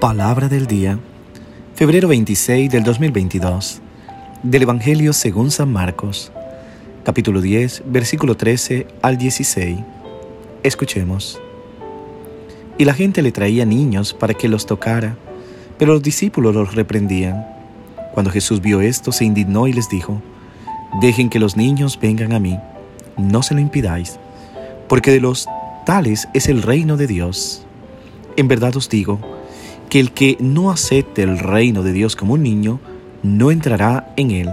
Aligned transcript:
Palabra 0.00 0.48
del 0.48 0.68
día, 0.68 0.96
febrero 1.74 2.06
26 2.06 2.70
del 2.70 2.84
2022, 2.84 3.80
del 4.44 4.62
Evangelio 4.62 5.12
según 5.12 5.50
San 5.50 5.72
Marcos, 5.72 6.30
capítulo 7.02 7.40
10, 7.40 7.82
versículo 7.86 8.36
13 8.36 8.86
al 9.02 9.18
16. 9.18 9.76
Escuchemos. 10.62 11.40
Y 12.78 12.84
la 12.84 12.94
gente 12.94 13.22
le 13.22 13.32
traía 13.32 13.66
niños 13.66 14.14
para 14.14 14.34
que 14.34 14.46
los 14.46 14.66
tocara, 14.66 15.16
pero 15.78 15.94
los 15.94 16.02
discípulos 16.04 16.54
los 16.54 16.76
reprendían. 16.76 17.44
Cuando 18.14 18.30
Jesús 18.30 18.60
vio 18.60 18.80
esto, 18.80 19.10
se 19.10 19.24
indignó 19.24 19.66
y 19.66 19.72
les 19.72 19.88
dijo, 19.88 20.22
Dejen 21.00 21.28
que 21.28 21.40
los 21.40 21.56
niños 21.56 21.98
vengan 22.00 22.32
a 22.32 22.38
mí, 22.38 22.56
no 23.16 23.42
se 23.42 23.54
lo 23.54 23.60
impidáis, 23.60 24.20
porque 24.88 25.10
de 25.10 25.18
los 25.20 25.48
tales 25.84 26.28
es 26.34 26.46
el 26.46 26.62
reino 26.62 26.96
de 26.96 27.08
Dios. 27.08 27.66
En 28.36 28.46
verdad 28.46 28.76
os 28.76 28.88
digo, 28.88 29.37
que 29.88 30.00
el 30.00 30.12
que 30.12 30.36
no 30.40 30.70
acepte 30.70 31.22
el 31.22 31.38
reino 31.38 31.82
de 31.82 31.92
Dios 31.92 32.14
como 32.14 32.34
un 32.34 32.42
niño, 32.42 32.80
no 33.22 33.50
entrará 33.50 34.12
en 34.16 34.30
él. 34.30 34.50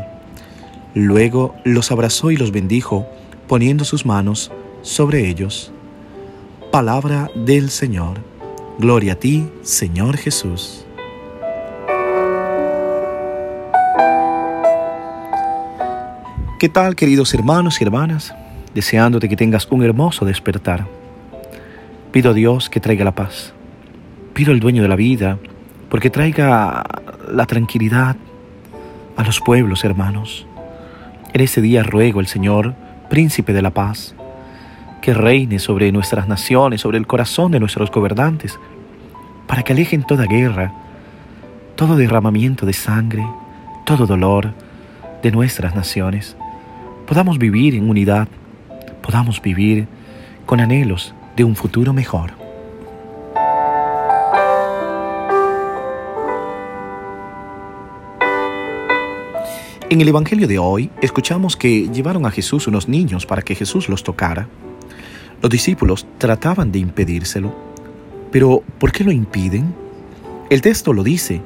Luego 0.93 1.55
los 1.63 1.91
abrazó 1.91 2.31
y 2.31 2.38
los 2.38 2.52
bendijo, 2.52 3.05
poniendo 3.48 3.84
sus 3.84 4.05
manos 4.05 4.52
sobre 4.81 5.27
ellos. 5.27 5.71
Palabra 6.71 7.29
del 7.35 7.70
Señor. 7.70 8.20
Gloria 8.79 9.13
a 9.13 9.16
ti, 9.16 9.48
Señor 9.62 10.17
Jesús. 10.17 10.85
¿Qué 16.59 16.70
tal, 16.70 16.95
queridos 16.95 17.34
hermanos 17.34 17.79
y 17.79 17.84
hermanas? 17.84 18.34
Deseándote 18.73 19.29
que 19.29 19.35
tengas 19.35 19.67
un 19.70 19.84
hermoso 19.84 20.26
despertar. 20.26 20.88
Pido 22.12 22.31
a 22.31 22.34
Dios 22.34 22.70
que 22.70 22.79
traiga 22.79 23.04
la 23.04 23.13
paz 23.13 23.54
Pido 24.35 24.52
al 24.52 24.59
dueño 24.59 24.82
de 24.82 24.90
la 24.90 24.98
vida 24.98 25.40
porque 25.90 26.09
traiga 26.09 26.84
la 27.32 27.46
tranquilidad 27.46 28.18
a 29.15 29.23
los 29.23 29.40
pueblos, 29.40 29.85
hermanos. 29.85 30.46
En 31.32 31.40
este 31.40 31.62
día 31.62 31.84
ruego 31.84 32.20
al 32.20 32.27
Señor, 32.27 32.76
príncipe 33.09 33.54
de 33.54 33.62
la 33.62 33.70
paz, 33.70 34.13
que 35.01 35.13
reine 35.13 35.57
sobre 35.57 35.90
nuestras 35.93 36.27
naciones, 36.27 36.82
sobre 36.82 36.98
el 36.98 37.07
corazón 37.07 37.54
de 37.54 37.62
nuestros 37.62 37.90
gobernantes, 37.90 38.59
para 39.48 39.63
que 39.63 39.71
alejen 39.71 40.04
toda 40.04 40.26
guerra, 40.26 40.74
todo 41.77 41.96
derramamiento 41.96 42.65
de 42.65 42.74
sangre, 42.74 43.26
todo 43.85 44.05
dolor 44.05 44.52
de 45.24 45.31
nuestras 45.31 45.76
naciones. 45.76 46.35
Podamos 47.07 47.37
vivir 47.40 47.74
en 47.74 47.90
unidad, 47.90 48.27
podamos 49.02 49.41
vivir 49.41 49.87
con 50.46 50.59
anhelos 50.59 51.15
de 51.37 51.46
un 51.46 51.55
futuro 51.55 51.93
mejor. 51.93 52.45
En 59.87 60.01
el 60.01 60.07
Evangelio 60.07 60.47
de 60.47 60.57
hoy 60.57 60.89
escuchamos 60.99 61.55
que 61.55 61.87
llevaron 61.89 62.25
a 62.25 62.31
Jesús 62.31 62.65
unos 62.65 62.89
niños 62.89 63.27
para 63.27 63.43
que 63.43 63.53
Jesús 63.53 63.87
los 63.87 64.03
tocara. 64.03 64.47
Los 65.44 65.51
discípulos 65.51 66.07
trataban 66.17 66.72
de 66.72 66.79
impedírselo, 66.79 67.53
pero 68.31 68.63
¿por 68.79 68.91
qué 68.91 69.03
lo 69.03 69.11
impiden? 69.11 69.75
El 70.50 70.61
texto 70.61 70.91
lo 70.91 71.03
dice, 71.03 71.39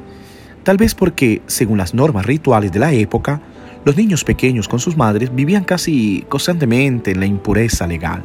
tal 0.63 0.77
vez 0.77 0.95
porque, 0.95 1.41
según 1.47 1.79
las 1.79 1.93
normas 1.93 2.25
rituales 2.25 2.71
de 2.71 2.79
la 2.79 2.93
época, 2.93 3.41
los 3.83 3.97
niños 3.97 4.23
pequeños 4.23 4.69
con 4.69 4.79
sus 4.79 4.95
madres 4.95 5.35
vivían 5.35 5.65
casi 5.65 6.23
constantemente 6.29 7.11
en 7.11 7.19
la 7.19 7.25
impureza 7.25 7.87
legal. 7.87 8.23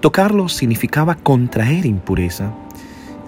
Tocarlos 0.00 0.54
significaba 0.54 1.14
contraer 1.16 1.84
impureza, 1.84 2.54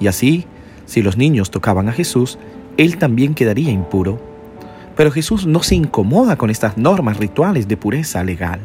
y 0.01 0.07
así, 0.07 0.47
si 0.87 1.03
los 1.03 1.19
niños 1.19 1.51
tocaban 1.51 1.91
a 1.91 1.93
Jesús, 1.93 2.39
él 2.79 2.97
también 2.97 3.35
quedaría 3.35 3.71
impuro 3.71 4.36
pero 4.97 5.13
Jesús 5.13 5.47
no 5.47 5.63
se 5.63 5.75
incomoda 5.75 6.37
con 6.37 6.51
estas 6.51 6.79
normas 6.79 7.19
rituales 7.19 7.69
de 7.69 7.77
pureza 7.77 8.25
legal. 8.25 8.61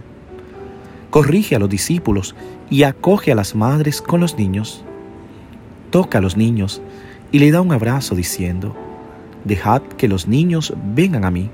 Corrige 1.09 1.57
a 1.57 1.59
los 1.59 1.69
discípulos 1.69 2.35
y 2.69 2.83
acoge 2.83 3.33
a 3.33 3.35
las 3.35 3.53
madres 3.53 4.01
con 4.01 4.21
los 4.21 4.37
niños. 4.37 4.83
Toca 5.89 6.19
a 6.19 6.21
los 6.21 6.37
niños 6.37 6.81
y 7.33 7.39
le 7.39 7.51
da 7.51 7.59
un 7.59 7.73
abrazo 7.73 8.15
diciendo, 8.15 8.75
Dejad 9.43 9.81
que 9.81 10.07
los 10.07 10.27
niños 10.27 10.73
vengan 10.95 11.25
a 11.25 11.31
mí, 11.31 11.49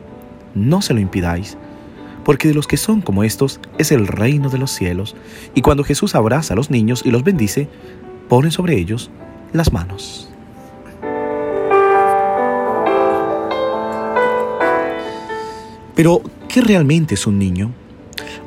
no 0.53 0.81
se 0.81 0.93
lo 0.93 0.99
impidáis, 0.99 1.57
porque 2.23 2.47
de 2.47 2.53
los 2.53 2.67
que 2.67 2.77
son 2.77 3.01
como 3.01 3.23
estos 3.23 3.59
es 3.77 3.91
el 3.91 4.05
reino 4.05 4.49
de 4.49 4.59
los 4.59 4.71
cielos. 4.71 5.15
Y 5.55 5.61
cuando 5.61 5.83
Jesús 5.83 6.13
abraza 6.13 6.53
a 6.53 6.57
los 6.57 6.69
niños 6.69 7.01
y 7.03 7.11
los 7.11 7.23
bendice, 7.23 7.67
pone 8.29 8.51
sobre 8.51 8.77
ellos 8.77 9.09
las 9.53 9.73
manos. 9.73 10.29
Pero, 15.97 16.21
¿qué 16.47 16.61
realmente 16.61 17.15
es 17.15 17.25
un 17.25 17.39
niño? 17.39 17.71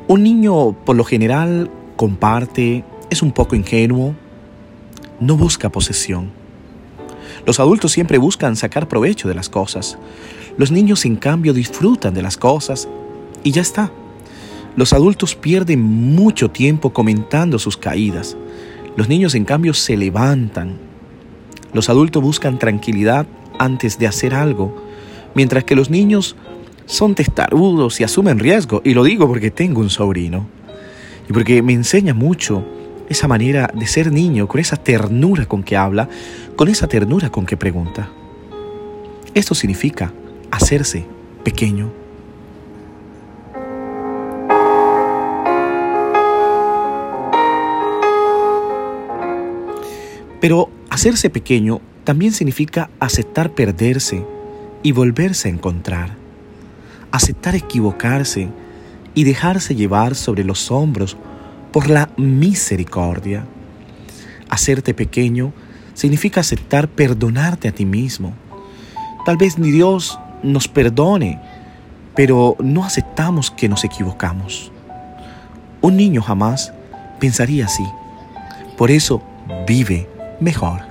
Un 0.07 0.23
niño, 0.23 0.71
por 0.85 0.95
lo 0.95 1.03
general, 1.03 1.69
comparte, 1.97 2.85
es 3.09 3.21
un 3.21 3.33
poco 3.33 3.57
ingenuo, 3.57 4.15
no 5.19 5.35
busca 5.35 5.69
posesión. 5.69 6.31
Los 7.45 7.59
adultos 7.59 7.91
siempre 7.91 8.17
buscan 8.17 8.55
sacar 8.55 8.87
provecho 8.87 9.27
de 9.27 9.35
las 9.35 9.49
cosas. 9.49 9.97
Los 10.57 10.71
niños, 10.71 11.03
en 11.03 11.17
cambio, 11.17 11.53
disfrutan 11.53 12.13
de 12.13 12.21
las 12.21 12.37
cosas 12.37 12.87
y 13.43 13.51
ya 13.51 13.61
está. 13.61 13.91
Los 14.77 14.93
adultos 14.93 15.35
pierden 15.35 15.81
mucho 15.81 16.51
tiempo 16.51 16.93
comentando 16.93 17.59
sus 17.59 17.75
caídas. 17.75 18.37
Los 18.95 19.09
niños, 19.09 19.35
en 19.35 19.43
cambio, 19.43 19.73
se 19.73 19.97
levantan. 19.97 20.77
Los 21.73 21.89
adultos 21.89 22.23
buscan 22.23 22.59
tranquilidad 22.59 23.27
antes 23.59 23.99
de 23.99 24.07
hacer 24.07 24.35
algo, 24.35 24.73
mientras 25.35 25.65
que 25.65 25.75
los 25.75 25.89
niños 25.89 26.37
son 26.91 27.15
testarudos 27.15 28.01
y 28.01 28.03
asumen 28.03 28.37
riesgo. 28.37 28.81
Y 28.83 28.93
lo 28.93 29.05
digo 29.05 29.25
porque 29.25 29.49
tengo 29.49 29.79
un 29.79 29.89
sobrino. 29.89 30.45
Y 31.29 31.31
porque 31.31 31.61
me 31.61 31.71
enseña 31.71 32.13
mucho 32.13 32.65
esa 33.07 33.29
manera 33.29 33.71
de 33.73 33.87
ser 33.87 34.11
niño, 34.11 34.47
con 34.47 34.59
esa 34.59 34.75
ternura 34.75 35.45
con 35.45 35.63
que 35.63 35.77
habla, 35.77 36.09
con 36.57 36.67
esa 36.67 36.87
ternura 36.87 37.29
con 37.29 37.45
que 37.45 37.55
pregunta. 37.55 38.09
Esto 39.33 39.55
significa 39.55 40.11
hacerse 40.51 41.05
pequeño. 41.45 41.89
Pero 50.41 50.69
hacerse 50.89 51.29
pequeño 51.29 51.79
también 52.03 52.33
significa 52.33 52.89
aceptar 52.99 53.51
perderse 53.51 54.25
y 54.83 54.91
volverse 54.91 55.47
a 55.47 55.51
encontrar 55.51 56.20
aceptar 57.11 57.55
equivocarse 57.55 58.49
y 59.13 59.23
dejarse 59.23 59.75
llevar 59.75 60.15
sobre 60.15 60.43
los 60.43 60.71
hombros 60.71 61.17
por 61.71 61.89
la 61.89 62.09
misericordia. 62.17 63.45
Hacerte 64.49 64.93
pequeño 64.93 65.53
significa 65.93 66.41
aceptar 66.41 66.87
perdonarte 66.87 67.67
a 67.67 67.71
ti 67.71 67.85
mismo. 67.85 68.33
Tal 69.25 69.37
vez 69.37 69.57
ni 69.57 69.71
Dios 69.71 70.19
nos 70.43 70.67
perdone, 70.67 71.39
pero 72.15 72.55
no 72.59 72.83
aceptamos 72.83 73.51
que 73.51 73.69
nos 73.69 73.83
equivocamos. 73.83 74.71
Un 75.81 75.97
niño 75.97 76.21
jamás 76.21 76.73
pensaría 77.19 77.65
así. 77.65 77.85
Por 78.77 78.91
eso 78.91 79.21
vive 79.67 80.09
mejor. 80.39 80.90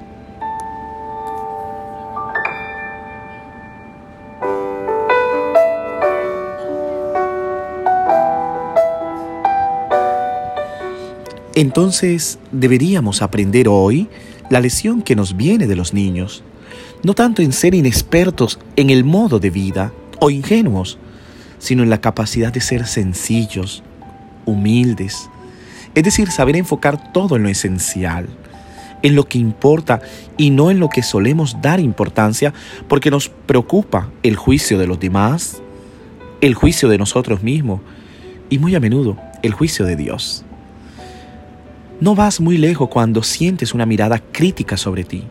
Entonces 11.55 12.38
deberíamos 12.53 13.22
aprender 13.22 13.69
hoy 13.69 14.09
la 14.51 14.60
lección 14.60 15.03
que 15.03 15.16
nos 15.16 15.36
viene 15.36 15.66
de 15.66 15.77
los 15.77 15.92
niños, 15.92 16.45
no 17.03 17.15
tanto 17.15 17.42
en 17.42 17.53
ser 17.53 17.74
inexpertos 17.74 18.59
en 18.77 18.91
el 18.91 19.04
modo 19.04 19.41
de 19.41 19.51
vida 19.51 19.92
o 20.21 20.30
ingenuos, 20.30 20.98
sino 21.59 21.83
en 21.83 21.91
la 21.91 22.01
capacidad 22.01 22.53
de 22.53 22.60
ser 22.60 22.86
sencillos, 22.86 23.83
humildes, 24.47 25.28
es 25.95 26.04
decir, 26.04 26.30
saber 26.30 26.57
enfocar 26.57 27.13
todo 27.13 27.36
en 27.36 27.42
lo 27.42 27.48
esencial, 27.48 28.28
en 29.03 29.16
lo 29.16 29.27
que 29.27 29.39
importa 29.39 30.01
y 30.36 30.51
no 30.51 30.71
en 30.71 30.78
lo 30.78 30.89
que 30.89 31.03
solemos 31.03 31.60
dar 31.60 31.80
importancia 31.80 32.54
porque 32.86 33.10
nos 33.10 33.28
preocupa 33.28 34.10
el 34.22 34.36
juicio 34.36 34.78
de 34.78 34.86
los 34.86 35.01
demás, 35.01 35.60
el 36.41 36.54
juicio 36.54 36.89
de 36.89 36.98
nosotros 36.98 37.42
mismos 37.42 37.80
y 38.51 38.59
muy 38.59 38.74
a 38.74 38.80
menudo 38.80 39.16
el 39.42 39.53
juicio 39.53 39.84
de 39.84 39.97
Dios. 39.97 40.45
No 42.00 42.14
vas 42.14 42.41
muy 42.41 42.56
lejos 42.56 42.88
cuando 42.88 43.22
sientes 43.22 43.74
una 43.74 43.84
mirada 43.84 44.18
crítica 44.18 44.78
sobre 44.78 45.04
ti. 45.04 45.24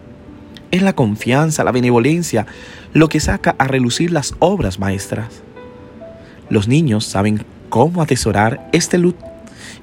Es 0.70 0.84
la 0.84 0.94
confianza, 0.94 1.64
la 1.64 1.72
benevolencia, 1.72 2.46
lo 2.94 3.10
que 3.10 3.20
saca 3.20 3.56
a 3.58 3.66
relucir 3.66 4.12
las 4.12 4.36
obras 4.38 4.78
maestras. 4.78 5.42
Los 6.48 6.68
niños 6.68 7.06
saben 7.06 7.44
cómo 7.70 8.04
atesorar 8.04 8.70
este 8.72 9.00
luz 9.00 9.16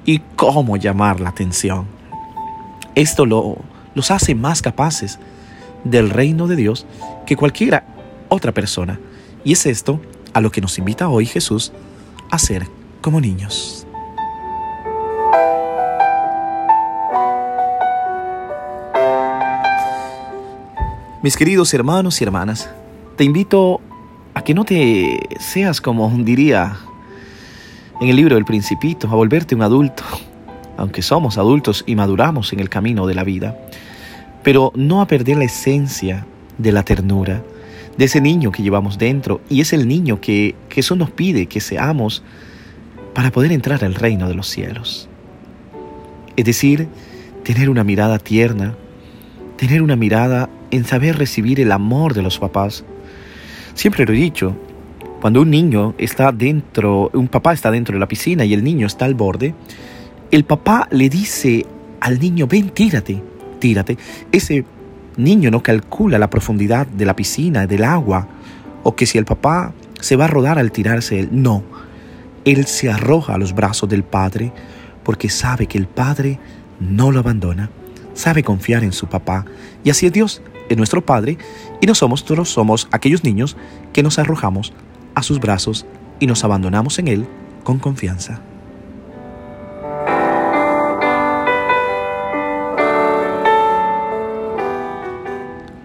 y 0.05 0.19
cómo 0.37 0.77
llamar 0.77 1.19
la 1.19 1.29
atención. 1.29 1.87
Esto 2.95 3.25
lo, 3.25 3.57
los 3.93 4.09
hace 4.09 4.33
más 4.33 4.61
capaces 4.61 5.19
del 5.83 6.09
reino 6.09 6.47
de 6.47 6.55
Dios 6.55 6.85
que 7.25 7.35
cualquiera 7.35 7.85
otra 8.29 8.53
persona. 8.53 8.97
Y 9.43 9.51
es 9.51 9.65
esto 9.65 9.99
a 10.33 10.39
lo 10.39 10.51
que 10.53 10.61
nos 10.61 10.77
invita 10.77 11.09
hoy 11.09 11.25
Jesús 11.25 11.73
a 12.31 12.39
ser 12.39 12.65
como 13.01 13.19
niños. 13.19 13.86
Mis 21.27 21.35
queridos 21.35 21.73
hermanos 21.73 22.21
y 22.21 22.23
hermanas, 22.23 22.69
te 23.17 23.25
invito 23.25 23.81
a 24.33 24.45
que 24.45 24.53
no 24.53 24.63
te 24.63 25.19
seas 25.41 25.81
como 25.81 26.09
diría 26.19 26.77
en 27.99 28.07
el 28.07 28.15
libro 28.15 28.35
del 28.35 28.45
principito, 28.45 29.09
a 29.09 29.15
volverte 29.15 29.53
un 29.53 29.61
adulto, 29.61 30.03
aunque 30.77 31.01
somos 31.01 31.37
adultos 31.37 31.83
y 31.85 31.97
maduramos 31.97 32.53
en 32.53 32.61
el 32.61 32.69
camino 32.69 33.07
de 33.07 33.13
la 33.13 33.25
vida, 33.25 33.57
pero 34.41 34.71
no 34.73 35.01
a 35.01 35.07
perder 35.07 35.35
la 35.35 35.43
esencia 35.43 36.25
de 36.57 36.71
la 36.71 36.83
ternura, 36.83 37.43
de 37.97 38.05
ese 38.05 38.21
niño 38.21 38.53
que 38.53 38.63
llevamos 38.63 38.97
dentro, 38.97 39.41
y 39.49 39.59
es 39.59 39.73
el 39.73 39.85
niño 39.85 40.21
que 40.21 40.55
Jesús 40.69 40.97
nos 40.97 41.11
pide 41.11 41.47
que 41.47 41.59
seamos 41.59 42.23
para 43.13 43.31
poder 43.31 43.51
entrar 43.51 43.83
al 43.83 43.95
reino 43.95 44.29
de 44.29 44.33
los 44.33 44.47
cielos. 44.47 45.09
Es 46.37 46.45
decir, 46.45 46.87
tener 47.43 47.69
una 47.69 47.83
mirada 47.83 48.17
tierna, 48.17 48.75
tener 49.57 49.81
una 49.81 49.97
mirada 49.97 50.47
en 50.71 50.85
saber 50.85 51.17
recibir 51.17 51.59
el 51.59 51.71
amor 51.71 52.13
de 52.13 52.21
los 52.21 52.39
papás. 52.39 52.83
Siempre 53.73 54.05
lo 54.05 54.13
he 54.13 54.17
dicho, 54.17 54.55
cuando 55.21 55.41
un 55.41 55.49
niño 55.49 55.95
está 55.97 56.31
dentro, 56.31 57.09
un 57.13 57.27
papá 57.27 57.53
está 57.53 57.71
dentro 57.71 57.93
de 57.93 57.99
la 57.99 58.07
piscina 58.07 58.45
y 58.45 58.53
el 58.53 58.63
niño 58.63 58.87
está 58.87 59.05
al 59.05 59.15
borde, 59.15 59.55
el 60.31 60.43
papá 60.43 60.87
le 60.91 61.09
dice 61.09 61.65
al 61.99 62.19
niño, 62.19 62.47
ven, 62.47 62.69
tírate, 62.69 63.21
tírate. 63.59 63.97
Ese 64.31 64.65
niño 65.15 65.49
no 65.51 65.63
calcula 65.63 66.19
la 66.19 66.29
profundidad 66.29 66.85
de 66.87 67.05
la 67.05 67.15
piscina, 67.15 67.65
del 67.65 67.83
agua, 67.83 68.27
o 68.83 68.95
que 68.95 69.05
si 69.05 69.17
el 69.17 69.25
papá 69.25 69.73
se 69.99 70.15
va 70.15 70.25
a 70.25 70.29
rodar 70.29 70.59
al 70.59 70.71
tirarse 70.71 71.19
él, 71.19 71.29
no. 71.31 71.63
Él 72.45 72.65
se 72.65 72.89
arroja 72.89 73.35
a 73.35 73.37
los 73.37 73.53
brazos 73.53 73.89
del 73.89 74.03
Padre 74.03 74.53
porque 75.03 75.29
sabe 75.29 75.67
que 75.67 75.77
el 75.77 75.87
Padre 75.87 76.39
no 76.79 77.11
lo 77.11 77.19
abandona, 77.19 77.69
sabe 78.13 78.43
confiar 78.43 78.83
en 78.83 78.93
su 78.93 79.07
papá 79.07 79.45
y 79.83 79.89
así 79.89 80.05
es 80.05 80.13
Dios, 80.13 80.41
es 80.69 80.77
nuestro 80.77 81.05
Padre 81.05 81.37
y 81.81 81.87
nosotros 81.87 82.49
somos 82.49 82.87
aquellos 82.91 83.23
niños 83.23 83.57
que 83.93 84.03
nos 84.03 84.19
arrojamos 84.19 84.73
a 85.15 85.23
sus 85.23 85.39
brazos 85.39 85.85
y 86.19 86.27
nos 86.27 86.43
abandonamos 86.43 86.99
en 86.99 87.07
Él 87.07 87.27
con 87.63 87.79
confianza. 87.79 88.41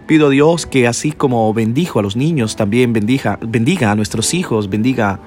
Pido 0.06 0.26
a 0.26 0.30
Dios 0.30 0.66
que 0.66 0.86
así 0.86 1.12
como 1.12 1.54
bendijo 1.54 1.98
a 1.98 2.02
los 2.02 2.16
niños, 2.16 2.56
también 2.56 2.92
bendiga, 2.92 3.38
bendiga 3.40 3.90
a 3.90 3.94
nuestros 3.94 4.34
hijos, 4.34 4.68
bendiga 4.68 5.20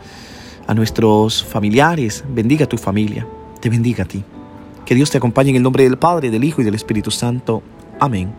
a 0.67 0.73
nuestros 0.73 1.43
familiares, 1.43 2.23
bendiga 2.29 2.65
a 2.65 2.69
tu 2.69 2.77
familia, 2.77 3.25
te 3.61 3.69
bendiga 3.69 4.03
a 4.03 4.07
ti. 4.07 4.23
Que 4.85 4.93
Dios 4.93 5.09
te 5.09 5.17
acompañe 5.17 5.49
en 5.49 5.55
el 5.55 5.63
nombre 5.63 5.83
del 5.85 5.97
Padre, 5.97 6.29
del 6.29 6.43
Hijo 6.43 6.61
y 6.61 6.65
del 6.65 6.75
Espíritu 6.75 7.09
Santo. 7.09 7.63
Amén. 7.99 8.31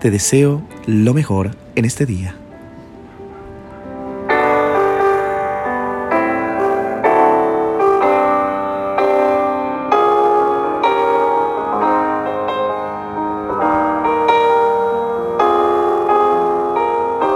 Te 0.00 0.12
deseo 0.12 0.62
lo 0.86 1.12
mejor 1.12 1.50
en 1.74 1.84
este 1.84 2.06
día. 2.06 2.36